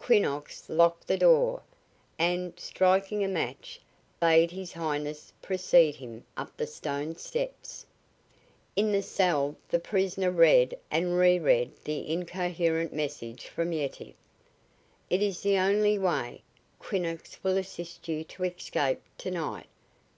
[0.00, 1.62] Quinnox locked the door,
[2.18, 3.80] and, striking a match,
[4.18, 7.86] bade His Highness precede him up the stone steps.
[8.74, 14.14] In the cell the prisoner read and reread the incoherent message from Yetive:
[15.10, 16.42] "It is the only way.
[16.80, 19.68] Quinnox will assist you to escape to night.